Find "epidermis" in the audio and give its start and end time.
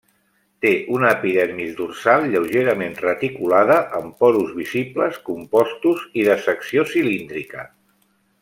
1.17-1.75